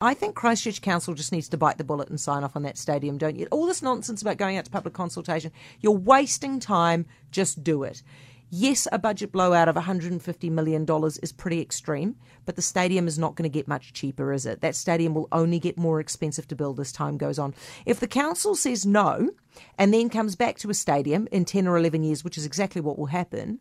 [0.00, 2.78] I think Christchurch Council just needs to bite the bullet and sign off on that
[2.78, 3.48] stadium, don't you?
[3.50, 7.04] All this nonsense about going out to public consultation, you're wasting time.
[7.32, 8.04] Just do it.
[8.48, 10.86] Yes, a budget blowout of $150 million
[11.20, 12.14] is pretty extreme,
[12.46, 14.60] but the stadium is not going to get much cheaper, is it?
[14.60, 17.52] That stadium will only get more expensive to build as time goes on.
[17.84, 19.30] If the council says no
[19.76, 22.80] and then comes back to a stadium in 10 or 11 years, which is exactly
[22.80, 23.60] what will happen,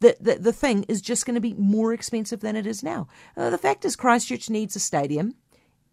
[0.00, 3.08] the, the, the thing is just going to be more expensive than it is now.
[3.38, 5.34] Uh, the fact is, Christchurch needs a stadium.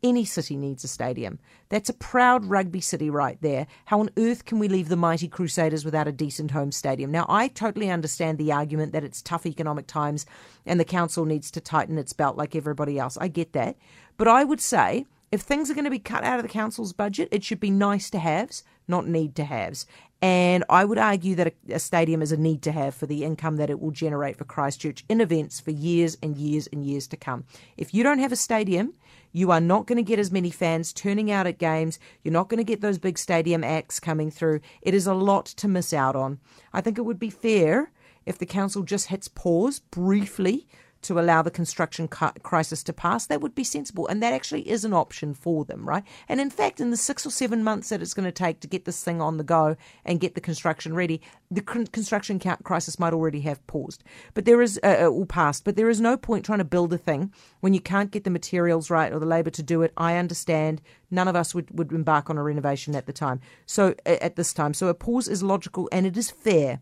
[0.04, 1.38] Any city needs a stadium.
[1.70, 3.68] That's a proud rugby city right there.
[3.86, 7.12] How on earth can we leave the mighty Crusaders without a decent home stadium?
[7.12, 10.26] Now, I totally understand the argument that it's tough economic times
[10.66, 13.16] and the council needs to tighten its belt like everybody else.
[13.22, 13.78] I get that.
[14.18, 16.94] But I would say if things are going to be cut out of the council's
[16.94, 19.86] budget, it should be nice to haves, not need to haves.
[20.22, 23.24] And I would argue that a, a, stadium is a need to have for the
[23.24, 27.08] income that it will generate for Christchurch in events for years and years and years
[27.08, 27.46] to come.
[27.76, 28.94] If you don't have a stadium,
[29.32, 31.98] you are not going to get as many fans turning out at games.
[32.24, 34.60] You're not going to get those big stadium acts coming through.
[34.82, 36.40] It is a lot to miss out on.
[36.72, 37.92] I think it would be fair
[38.26, 40.68] if the council just hits pause briefly
[41.02, 44.08] to allow the construction crisis to pass, that would be sensible.
[44.08, 46.04] And that actually is an option for them, right?
[46.30, 48.68] And in fact, in the six or seven months that it's going to take to
[48.68, 53.14] get this thing on the go and get the construction ready, the construction crisis might
[53.14, 54.04] already have paused.
[54.34, 55.64] But there is, uh, uh, all passed.
[55.64, 58.30] But there is no point trying to build a thing when you can't get the
[58.30, 59.94] materials right or the labour to do it.
[59.98, 60.82] I understand.
[61.10, 63.42] None of us would, would embark on a renovation at the time.
[63.66, 66.80] So at this time, so a pause is logical and it is fair.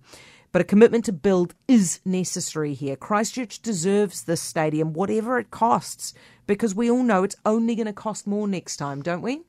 [0.52, 2.96] But a commitment to build is necessary here.
[2.96, 6.14] Christchurch deserves this stadium, whatever it costs,
[6.48, 9.42] because we all know it's only going to cost more next time, don't we?